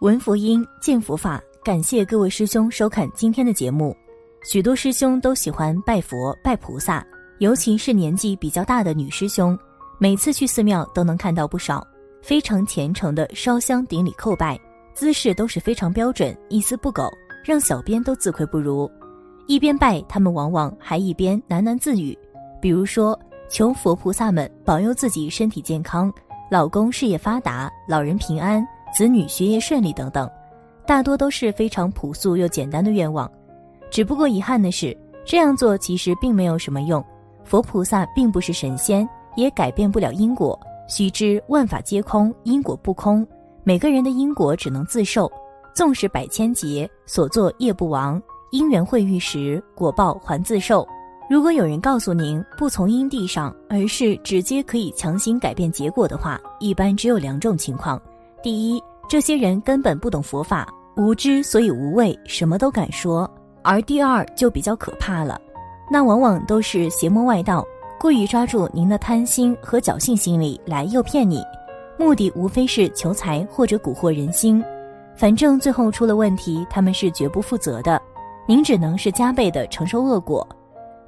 [0.00, 1.38] 闻佛音，见佛法。
[1.62, 3.94] 感谢各位师兄收看今天的节目。
[4.42, 7.06] 许多师兄都喜欢拜佛拜菩萨，
[7.38, 9.58] 尤其是年纪比较大的女师兄，
[9.98, 11.86] 每次去寺庙都能看到不少
[12.22, 14.58] 非常虔诚的烧香顶礼叩拜，
[14.94, 17.06] 姿势都是非常标准，一丝不苟，
[17.44, 18.90] 让小编都自愧不如。
[19.46, 22.18] 一边拜，他们往往还一边喃喃自语，
[22.58, 26.10] 比如说求佛菩萨们保佑自己身体健康，
[26.50, 30.28] 老公事业发达，老人平安，子女学业顺利等等。
[30.86, 33.30] 大多都是非常朴素又简单的愿望，
[33.90, 37.04] 只不过遗憾的是，这样做其实并没有什么用。
[37.44, 40.58] 佛菩萨并不是神仙，也改变不了因果。
[40.88, 43.24] 须知万法皆空，因果不空，
[43.62, 45.30] 每个人的因果只能自受。
[45.72, 50.84] 纵使百千劫，所作业不亡，因缘会遇时，果报还自受。
[51.28, 58.02] 如果有人告诉您不从因地上，而是直接可以强行改变结果的话，一般只有两种情况：
[58.42, 60.66] 第一，这些人根本不懂佛法。
[60.96, 63.30] 无知，所以无畏，什么都敢说。
[63.62, 65.40] 而第二就比较可怕了，
[65.90, 67.64] 那往往都是邪魔外道，
[67.98, 71.42] 故意抓住您的贪心和侥幸心理来诱骗你，
[71.98, 74.62] 目的无非是求财或者蛊惑人心。
[75.14, 78.00] 反正最后出了问题，他们是绝不负责的，
[78.46, 80.46] 您只能是加倍的承受恶果。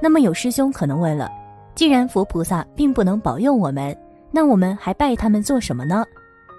[0.00, 1.30] 那么有师兄可能问了，
[1.74, 3.96] 既然佛菩萨并不能保佑我们，
[4.32, 6.04] 那我们还拜他们做什么呢？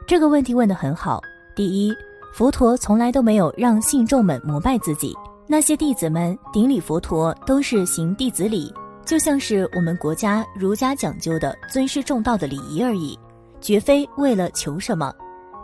[0.07, 1.21] 这个问题问得很好。
[1.55, 1.95] 第一。
[2.33, 5.13] 佛陀从来都没有让信众们膜拜自己，
[5.47, 8.73] 那些弟子们顶礼佛陀都是行弟子礼，
[9.05, 13.19] 就像是我们国家儒家讲究的尊师重道的礼仪而已，
[13.59, 15.13] 绝非为了求什么。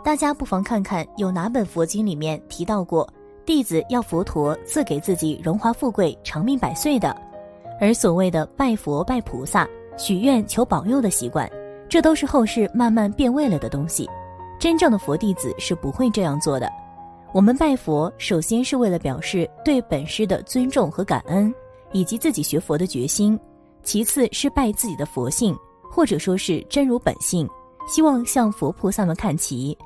[0.04, 3.08] 大家不妨看看有哪本佛经里面提到过
[3.46, 7.16] 弟子要佛陀赐给自己荣华富贵、长命百岁的。
[7.80, 9.66] 而所谓的拜佛拜菩萨、
[9.96, 11.50] 许愿求保佑的习惯，
[11.88, 14.06] 这都是后世慢慢变味了的东西。
[14.58, 16.70] 真正的佛弟子是不会这样做的。
[17.32, 21.54] 我们拜佛，首先是为了表示对本师的尊重和感恩，
[21.92, 23.38] 以及自己学佛的决心；
[23.82, 25.56] 其次是拜自己的佛性，
[25.90, 27.48] 或者说是真如本性，
[27.86, 29.76] 希望向佛菩萨们看齐。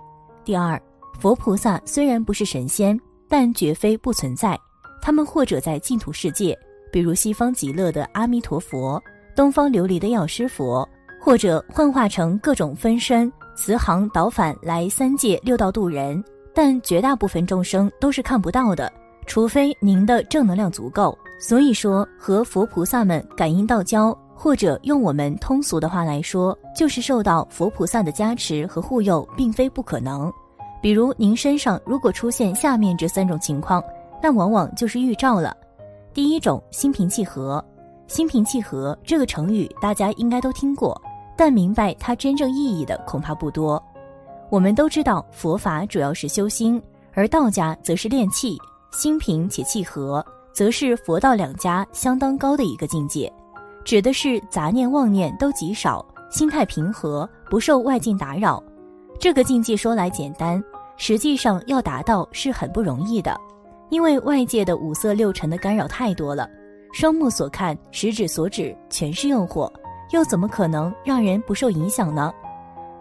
[0.44, 0.80] 第二，
[1.20, 4.58] 佛菩萨虽然不是神仙，但绝非不存在。
[5.02, 6.56] 他们或者在净土世界，
[6.92, 9.02] 比如西方极乐的阿弥陀佛，
[9.34, 10.88] 东方琉璃的药师佛，
[11.20, 13.30] 或者幻化成各种分身。
[13.64, 16.20] 慈航导返来三界六道渡人，
[16.52, 18.92] 但绝大部分众生都是看不到的，
[19.24, 21.16] 除非您的正能量足够。
[21.38, 30.28] 所以说，和佛菩萨们感应道交，或者用我们通俗的话来说，就是受到佛菩萨的加持和护佑，并非不可能。
[30.82, 33.80] 比如您身上如果出现下面这三种情况，
[34.20, 35.56] 那往往就是预兆了。
[36.12, 37.64] 第一种，心平气和。
[38.08, 41.00] 心平气和这个成语，大家应该都听过。
[41.44, 43.82] 但明白它真正意义的恐怕不多。
[44.48, 46.80] 我们都知道，佛法主要是修心，
[47.14, 48.56] 而道家则是练气。
[48.92, 53.28] 心平且气和，则是佛道两家相当高的一个境界，
[53.84, 58.62] 指的是杂念妄念都极少，心态平和，不受外境打扰。
[59.19, 60.62] 这个境界说来简单，
[60.97, 63.36] 实际上要达到是很不容易的，
[63.91, 66.48] 因为外界的五色六尘的干扰太多了，
[66.92, 69.69] 双目所看，食指所指，全是诱惑。
[70.12, 72.32] 又怎么可能让人不受影响呢？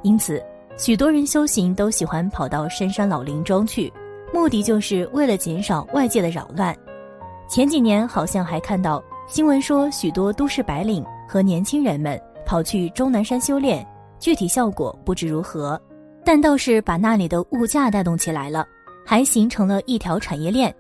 [0.02, 0.44] 因此，
[0.78, 3.92] 许多人修行都喜欢跑到深山老林中去，
[4.34, 6.76] 目的就是为了减少外界的扰乱。
[7.48, 13.86] 前几年好像还看到新闻说，许多都市白领和年轻人们跑去终南山修炼，
[14.20, 15.80] 具体效果不知如何，
[16.24, 18.66] 但倒是把那里的物价带动起来了，
[19.06, 20.74] 还形成了一条产业链。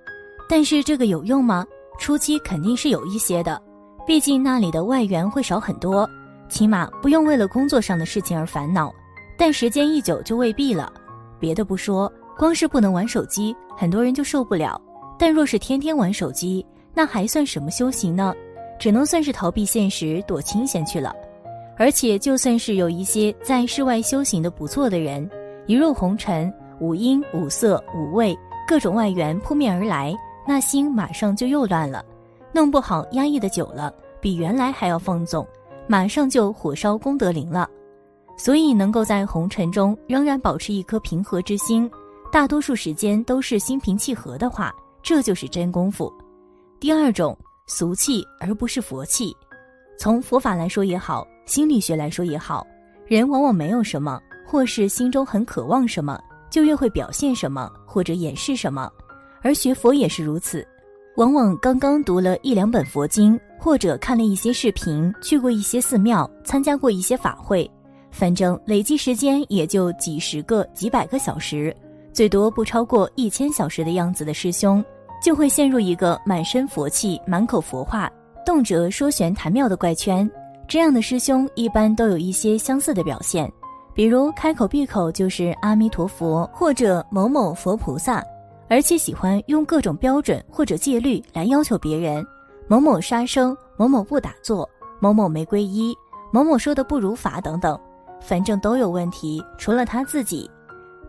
[0.47, 1.65] 但是这个有用吗？
[1.99, 3.61] 初期肯定是有一些的，
[4.07, 6.09] 毕竟那里的外援会少很多。
[6.51, 8.93] 起码不用为了工作上的事情而烦恼，
[9.37, 10.91] 但时间一久就未必了。
[11.39, 14.79] 别的不说，光是不能玩手机，很多人就受不了。
[15.17, 16.63] 但若是天天玩手机，
[16.93, 18.35] 那还算什么修行呢？
[18.77, 21.15] 只能算是逃避现实，躲清闲去了。
[21.77, 25.27] 而且，就算是有一些在室外修行的不错的人，
[25.67, 28.37] 一入红尘，五音、五色、五味
[28.67, 30.13] 各种外缘扑面而来，
[30.45, 32.03] 那心马上就又乱了。
[32.51, 35.47] 弄不好，压抑的久了，比原来还要放纵。
[35.87, 37.69] 马上就火烧功德林了，
[38.37, 41.89] 所以能够在红尘中仍然保持一颗平和之心，
[42.31, 44.73] 大多数时间都是心平气和的话，
[45.03, 46.11] 这就是真功夫。
[46.79, 47.37] 第二种
[47.67, 49.35] 俗气而不是佛气，
[49.99, 52.65] 从佛法来说也好，心理学来说也好，
[53.05, 56.19] 人往往没有什么，或是心中很渴望什么，
[56.49, 58.89] 就越会表现什么或者掩饰什么，
[59.41, 60.65] 而学佛也是如此。
[61.17, 67.69] 往往刚刚读了一两本佛经，或者看了一些视频，去过一些寺庙，参加过一些法会，
[68.11, 71.75] 反正累计时间也就几十个、几百个小时，
[72.13, 74.83] 最多不超过一千小时的样子的师兄，
[75.21, 78.09] 就会陷入一个满身佛气、满口佛话、
[78.45, 80.29] 动辄说玄谈妙的怪圈。
[80.65, 83.51] 这样的师兄一般都有一些相似的表现，
[83.93, 88.23] 比如开口闭口就是阿弥陀佛或者某某佛菩萨，
[88.71, 92.25] 而且喜欢用各种标准或者戒律来要求别人。
[92.69, 94.67] 某某杀生，某某不打坐，
[95.01, 95.93] 某某没皈依，
[96.31, 97.77] 某某说的不如法等等，
[98.21, 99.43] 反正都有问题。
[99.57, 100.49] 除了他自己，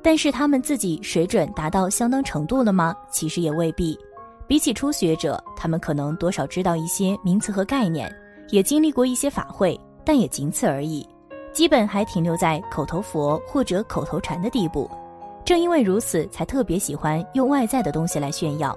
[0.03, 2.93] 但是他们自己水准达到相当程度了吗？
[3.13, 3.97] 其实也未必。
[4.49, 8.13] 比起初学者，他们可能多少知道一些名词和概念，
[8.51, 11.09] 也经历过一些法会，但也仅此而已，
[11.53, 14.91] 基本还停留在口头佛或者口头禅的地步。
[15.53, 18.75] 正因为如此，才特别喜欢用外在的东西来炫耀。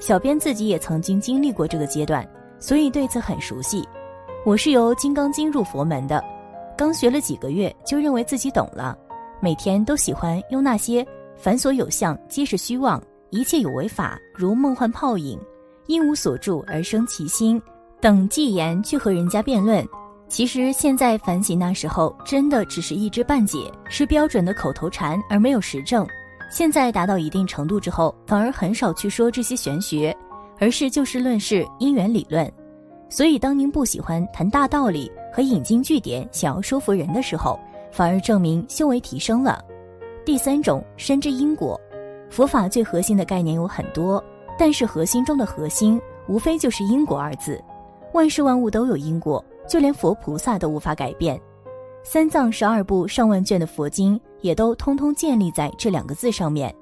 [0.00, 2.28] 小编自己也曾经经历过这个阶段，
[2.58, 3.88] 所以对此很熟悉。
[4.44, 6.20] 我是由《金刚经》入佛门的，
[6.76, 8.98] 刚学了几个月就认为自己懂了，
[9.40, 11.06] 每天都喜欢用那些
[11.38, 13.00] “凡所有相，皆是虚妄；
[13.30, 15.38] 一切有为法，如梦幻泡影，
[15.86, 17.62] 因无所住而生其心”
[18.02, 19.86] 等偈言去和人家辩论。
[20.28, 23.58] 其实现在反省那时候，真的只是一知半解，
[23.88, 26.06] 是标准的口头禅，而没有实证。
[26.50, 30.14] 现在达到一定程度之后，反而很少去说这些玄学，
[30.58, 32.50] 而是就事论事、因缘理论。
[33.08, 37.58] 所以，当您不喜欢谈大道理和引经据典，想要说服人的时候，
[37.90, 39.64] 反而证明修为提升了。
[40.26, 41.80] 第三种，深知因果。
[42.28, 44.22] 佛法最核心的概念有很多，
[44.58, 45.98] 但是核心中的核心，
[46.28, 47.58] 无非就是因果二字。
[48.12, 51.40] 万事万物都有因果，就连佛菩萨都无法改变。
[52.02, 54.20] 三藏十二部上万卷的佛经。
[54.40, 56.72] 也都通通建立在这两个字上面，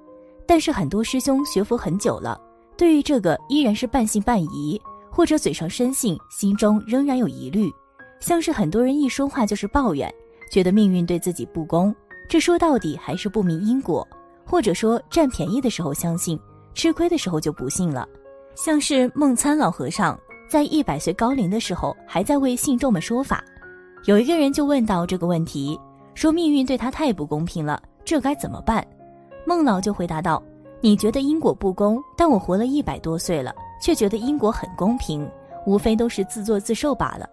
[0.47, 2.39] 但是很多师兄学佛很久了，
[2.77, 4.79] 对于这个依然是半信半疑，
[5.11, 7.73] 或者嘴上深信，心中仍然有疑虑。
[8.21, 10.13] 像是很多人一说话就是抱怨，
[10.53, 11.95] 觉得命运对自己不公，
[12.29, 14.07] 这说到底还是不明因果，
[14.45, 16.39] 或者说占便宜的时候相信，
[16.75, 18.07] 吃亏的时候就不信了。
[18.55, 20.19] 像是梦参老和尚
[20.49, 23.43] 在一百岁高龄的时候，还在为信众们说法，
[24.05, 25.79] 有一个人就问到这个问题。
[26.15, 28.83] 说命运对他太不公平了，这该怎么办？
[29.47, 30.43] 孟老就回答道
[30.81, 35.29] ：“你觉得因果不公，但我活了一百多岁了，却觉得因果很公平，
[35.67, 37.29] 无非都是自作自受罢了。”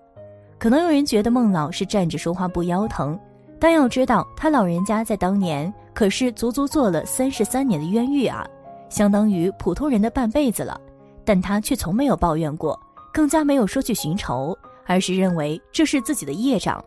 [0.59, 3.17] 可能有人觉得孟老是站着说话不腰疼，
[3.59, 8.45] 但要知道他老人家在当年可是足足做了三十三年的冤狱啊，
[8.89, 10.79] 相当于普通人的半辈子了。
[11.23, 12.77] 但他却从没有抱怨过，
[13.13, 16.83] 更加没有说去寻仇，而是认为这是自己的业障。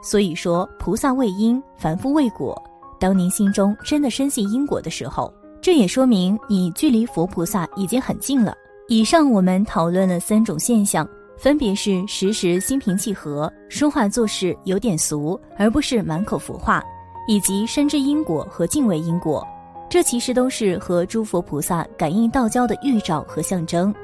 [0.00, 2.56] 所以说，菩萨为因，凡夫为果。
[3.00, 8.54] 当您心中真的深信因果的时候，这也说明你距离佛菩萨已经很近了。
[8.86, 16.82] 以上我们讨论了三种现象，分别是时时心平气和，说话做事有点俗，而不是满口佛话，
[17.26, 19.46] 以及深知因果和敬畏因果。
[19.88, 23.94] 这其实都是和诸佛菩萨感应道交的预兆和象征。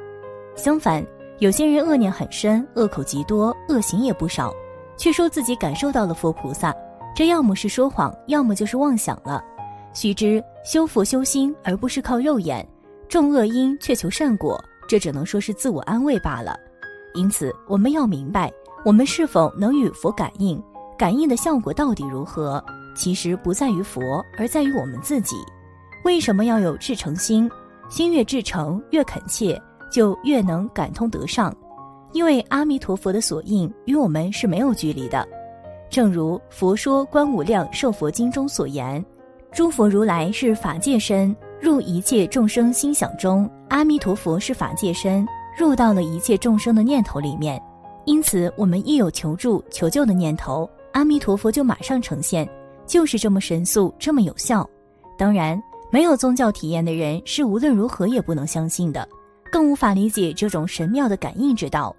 [0.56, 1.04] 相反，
[1.40, 4.52] 有些人恶念很深，恶口极多，恶行也不少。
[4.98, 6.74] 却说自己感受到了佛菩萨，
[7.16, 9.42] 这要么是说谎，要么就是妄想了。
[9.94, 12.68] 须知修佛修心，而不是靠肉眼，
[13.08, 16.54] 种恶因却求善果，这只能说是自我安慰罢了。
[17.14, 18.52] 因此，我们要明白，
[18.84, 20.62] 我们是否能与佛感应，
[20.98, 22.62] 感应的效果到底如何，
[22.94, 25.36] 其实不在于佛，而在于我们自己。
[26.04, 27.50] 为什么要有至诚心？
[27.88, 29.60] 心越至诚，越恳切，
[29.90, 31.54] 就越能感通得上。
[32.12, 35.24] 因为阿弥陀佛的所应与我们是没有距离的，
[35.88, 39.04] 正如《佛说观无量寿佛经》中所言
[39.54, 45.24] ：“诸佛如来是法界身，入一切众生心想中；阿弥陀佛是法界身，
[45.56, 47.62] 入到了一切众生的念头里面。
[48.06, 52.48] 因此，我们一有求助、求救的念头，阿弥陀佛就马上呈现，
[52.86, 54.68] 就是这么神速，这么有效。
[55.16, 59.08] 当然，没有宗教体验的人是无论如何也不能相信的。”
[59.50, 61.94] 更无法理解这种神妙的感应之道。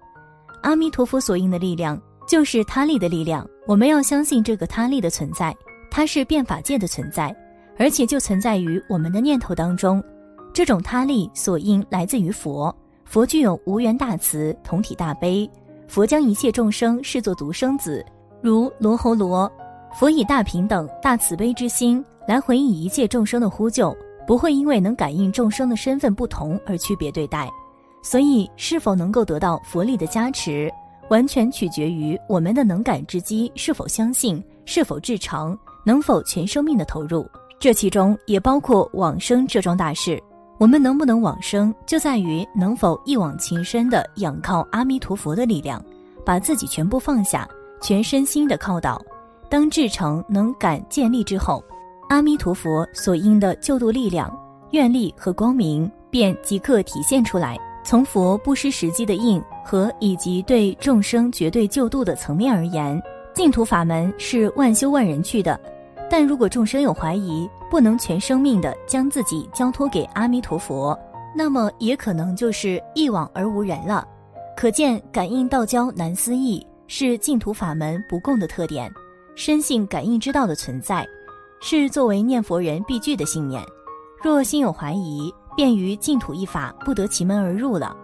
[0.62, 3.46] 阿弥陀佛所应的力量就是他力的力量。
[3.66, 5.54] 我们要相信这个他力的存在，
[5.90, 7.34] 它是变法界的存在，
[7.78, 10.02] 而且就存在于我们的念头当中。
[10.52, 15.48] 这种他力所应来自于佛，佛具有无缘大慈、同体大悲。
[15.86, 18.04] 佛将一切众生视作独生子，
[18.40, 19.50] 如罗侯罗。
[19.94, 23.96] 佛以大平等、大慈悲之心来回应一切众生的呼救。
[24.26, 27.50] 不会因为能感应众生的身份不同而区别对待，
[28.02, 30.72] 所以是否能够得到佛力的加持，
[31.10, 37.28] 完全取决于我们的能感之机是否相信，是否至诚，能否全生命的投入。
[37.58, 40.20] 这其中也包括往生这桩大事。
[40.58, 45.84] 我们能不能往生，就在于能否一往情深的仰靠阿弥陀佛的力量，
[46.24, 47.48] 把自己全部放下，
[47.80, 49.02] 全身心的靠倒。
[49.48, 51.62] 当至诚能感建立之后。
[52.12, 54.30] 阿弥陀佛所应的救度力量、
[54.72, 57.58] 愿力和光明便即刻体现出来。
[57.82, 63.02] 从佛不失时机的应和以及对众生绝对救度的层面而言，
[63.32, 65.58] 净土法门是万修万人去的。
[66.10, 70.94] 但如果众生有怀疑，不能全生命的将自己交托给阿弥陀佛，
[71.34, 74.06] 那么也可能就是一往而无人了。
[74.54, 78.92] 可见感应道交难思议，是净土法门不共的特点。
[79.34, 81.08] 深信感应之道的存在，
[81.62, 83.64] 是作为念佛人必具的信念。
[84.22, 87.96] 若心有怀疑，便于净土一法不得其门而入了。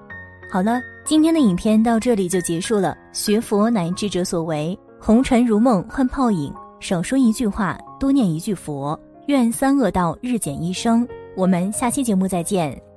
[0.50, 2.96] 好了，今天的影片到这里就结束了。
[3.12, 11.06] 学佛乃智者所为，红尘如梦幻泡影，少说一句话，多念一句佛，愿三恶道日减一生。
[11.36, 12.87] 我们下期节目再见。